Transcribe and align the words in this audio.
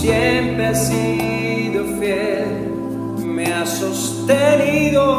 siempre 0.00 0.66
ha 0.66 0.74
sido 0.74 1.84
fiel, 1.98 2.70
me 3.24 3.52
ha 3.52 3.66
sostenido. 3.66 5.17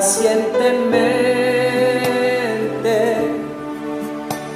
pacientemente, 0.00 0.96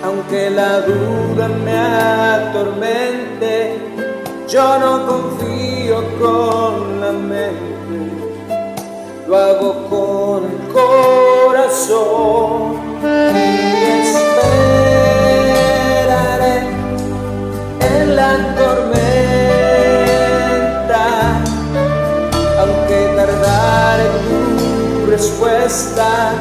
aunque 0.02 0.48
la 0.48 0.80
duda 0.80 1.48
me 1.48 1.76
atormente, 1.76 3.78
yo 4.48 4.78
no 4.78 5.06
confío 5.06 6.02
con 6.18 6.98
la 6.98 7.12
mente, 7.12 8.08
lo 9.28 9.36
hago 9.36 9.86
con 9.90 10.44
el 10.44 10.60
corazón. 10.72 12.63
está, 25.74 26.32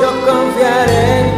eu 0.00 0.12
confiarei. 0.24 1.33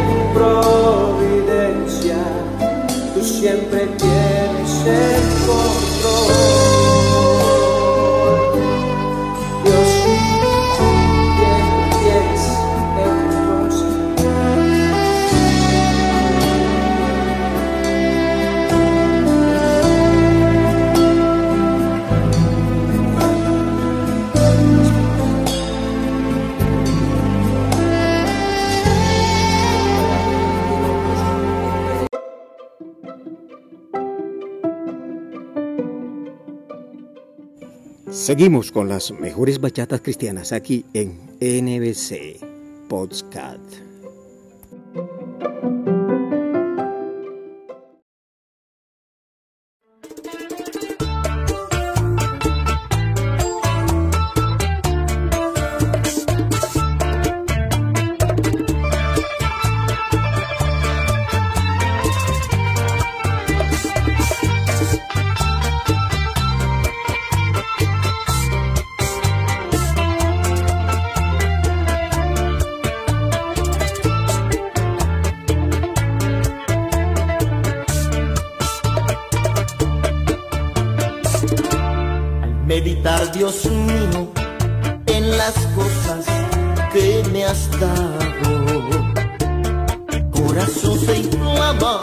Seguimos 38.09 38.71
con 38.71 38.87
las 38.87 39.11
mejores 39.11 39.59
bachatas 39.59 39.99
cristianas 39.99 40.53
aquí 40.53 40.85
en 40.93 41.19
NBC 41.41 42.39
Podcast. 42.87 43.86
Dios 83.25 83.65
mío, 83.65 84.31
en 85.07 85.37
las 85.37 85.53
cosas 85.75 86.25
que 86.93 87.23
me 87.31 87.45
has 87.45 87.69
dado. 87.79 89.11
Corazón 90.31 90.99
se 90.99 91.17
inflama, 91.17 92.01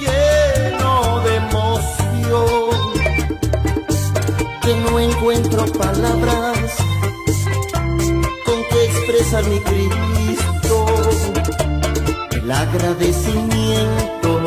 lleno 0.00 1.20
de 1.20 1.36
emoción, 1.36 2.80
que 4.62 4.74
no 4.76 4.98
encuentro 4.98 5.66
palabras 5.66 6.58
con 8.46 8.64
que 8.70 8.84
expresar 8.86 9.44
mi 9.44 9.60
Cristo, 9.60 10.86
el 12.32 12.50
agradecimiento 12.50 14.40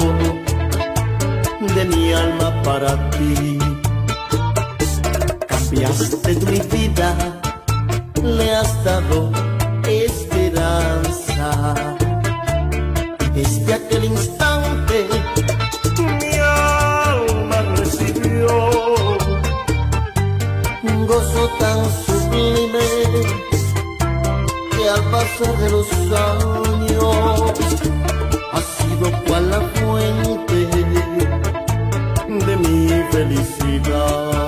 de 1.75 1.85
mi 1.85 2.13
alma 2.13 2.61
para 2.63 3.09
ti. 3.11 3.72
Cambiaste 5.73 6.35
mi 6.45 6.59
vida, 6.59 7.15
le 8.21 8.55
has 8.55 8.83
dado 8.83 9.31
esperanza. 9.87 11.73
Desde 13.33 13.73
aquel 13.73 14.03
instante 14.05 15.07
mi 15.97 16.37
alma 16.37 17.61
recibió 17.75 18.69
un 20.83 21.07
gozo 21.07 21.49
tan 21.57 21.79
sublime 22.05 22.87
que 24.69 24.89
al 24.89 25.03
pasar 25.09 25.57
de 25.57 25.69
los 25.71 25.91
años 26.29 27.53
ha 28.51 28.61
sido 28.77 29.11
cual 29.25 29.49
la 29.49 29.61
fuente 29.61 30.67
de 32.45 32.57
mi 32.57 32.89
felicidad. 33.11 34.42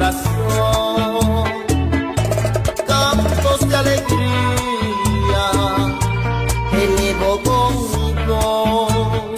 Corazón, 0.00 1.44
cantos 2.86 3.68
de 3.68 3.76
alegría, 3.76 5.44
elevo 6.72 7.30
con 7.44 7.72
mi. 7.92 9.34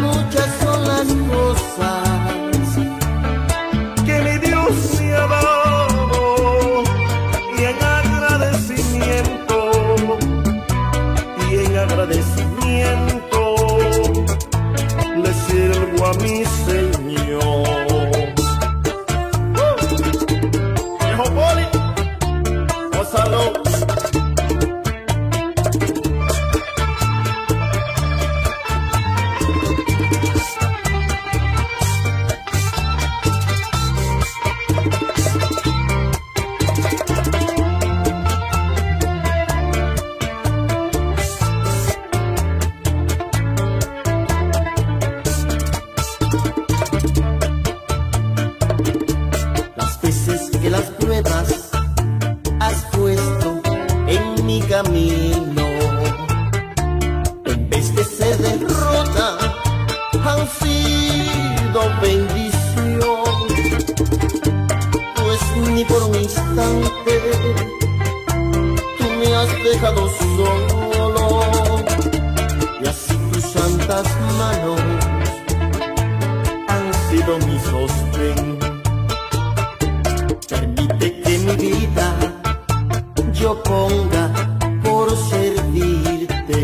Muchas 0.00 0.48
son 0.62 0.80
las 0.86 1.08
cosas 1.32 2.08
que 4.04 4.14
mi 4.20 4.38
Dios 4.46 4.74
me 5.00 5.14
ha 5.14 5.26
dado 5.26 6.82
y 7.56 7.60
en 7.70 7.78
agradecimiento 7.82 9.56
y 11.48 11.54
en 11.64 11.76
agradecimiento 11.78 13.40
le 15.22 15.32
sirvo 15.46 16.06
a 16.06 16.12
mi 16.14 16.44
Señor. 16.44 16.81
Que 50.62 50.70
las 50.70 50.88
pruebas 50.92 51.70
has 52.60 52.84
puesto 52.96 53.60
en 54.06 54.46
mi 54.46 54.60
camino. 54.60 55.21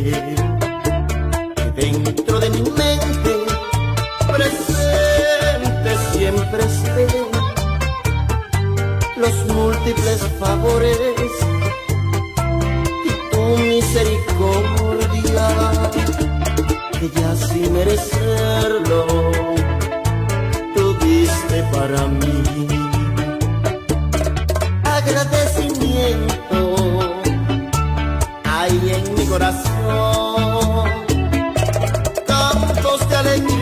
você. 0.01 0.38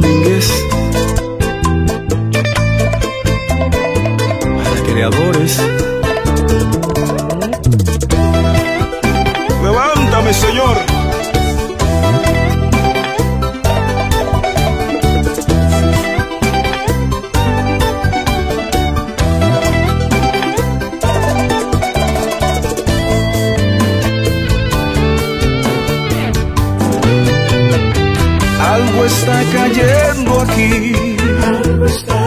Dominguez. 0.00 0.75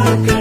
porque 0.04 0.39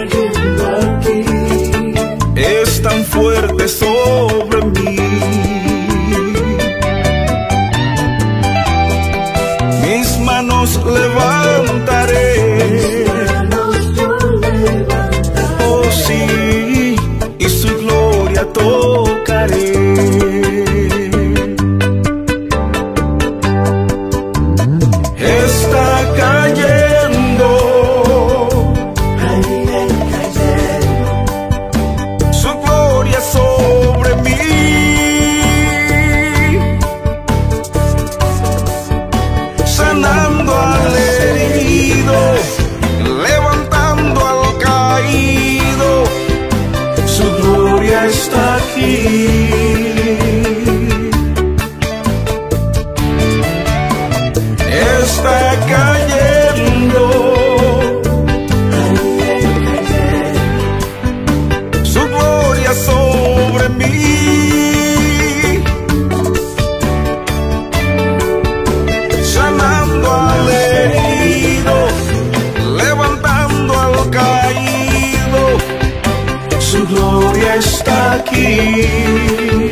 aquí. 78.29 79.69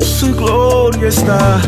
Su 0.00 0.34
gloria 0.34 1.08
está 1.08 1.60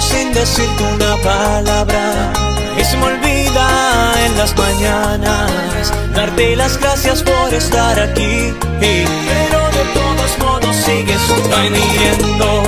sin 0.00 0.32
decirte 0.32 0.82
una 0.82 1.16
palabra 1.18 2.32
y 2.78 2.84
se 2.84 2.96
me 2.96 3.04
olvida 3.04 4.12
en 4.24 4.38
las 4.38 4.56
mañanas 4.56 5.92
darte 6.14 6.56
las 6.56 6.78
gracias 6.78 7.22
por 7.22 7.52
estar 7.52 7.98
aquí. 8.00 8.54
Pero 8.80 9.60
de 9.78 9.84
todos 9.94 10.38
modos 10.38 10.76
sigues 10.76 11.20
viniendo. 11.62 12.62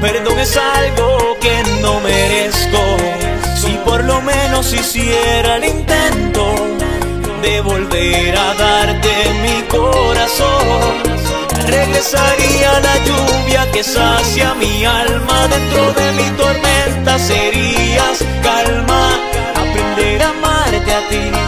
Perdón 0.00 0.38
es 0.38 0.56
algo 0.56 1.36
que 1.40 1.62
no 1.80 2.00
merezco. 2.00 2.82
Si 3.56 3.72
por 3.84 4.04
lo 4.04 4.20
menos 4.20 4.72
hiciera 4.72 5.56
el 5.56 5.64
intento 5.64 6.54
de 7.42 7.60
volver 7.60 8.36
a 8.36 8.54
darte 8.54 9.10
mi 9.42 9.62
corazón 9.68 11.07
regresaría 11.70 12.80
la 12.80 12.96
lluvia 13.06 13.70
que 13.72 13.82
sacia 13.82 14.54
mi 14.54 14.84
alma. 14.84 15.48
Dentro 15.48 15.92
de 15.92 16.12
mi 16.12 16.30
tormenta 16.36 17.18
serías 17.18 18.18
calma. 18.42 19.02
Aprender 19.54 20.22
a 20.22 20.28
amarte 20.28 20.92
a 20.92 21.08
ti. 21.08 21.47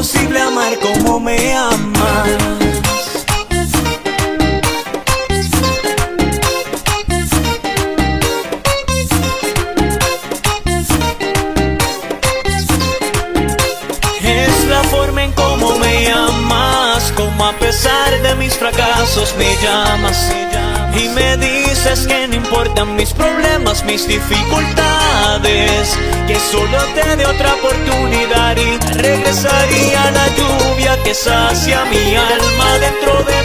imposible 0.00 0.40
amar 0.40 0.78
como 0.78 1.20
me 1.20 1.54
amas. 1.54 2.28
Es 14.22 14.64
la 14.70 14.82
forma 14.84 15.24
en 15.24 15.32
cómo 15.32 15.76
me 15.76 16.10
amas, 16.10 17.12
como 17.14 17.44
a 17.44 17.52
pesar 17.58 18.22
de 18.22 18.34
mis 18.36 18.54
fracasos 18.54 19.34
me 19.36 19.54
llamas. 19.62 20.32
Y 20.94 21.08
me 21.10 21.36
dices 21.36 22.06
que 22.06 22.26
no 22.26 22.36
importan 22.36 22.96
mis 22.96 23.12
problemas, 23.12 23.84
mis 23.84 24.08
dificultades 24.08 24.89
que 25.42 26.36
solo 26.50 26.78
te 26.94 27.16
dé 27.16 27.26
otra 27.26 27.54
oportunidad 27.54 28.56
y 28.56 28.78
regresaría 28.98 30.10
la 30.10 30.26
lluvia 30.36 31.02
que 31.02 31.14
sacia 31.14 31.84
mi 31.86 32.16
alma 32.16 32.78
dentro 32.78 33.22
de 33.24 33.39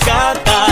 rescata 0.00 0.69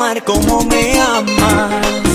amar 0.00 0.24
como 0.24 0.64
me 0.64 0.98
amas. 0.98 2.09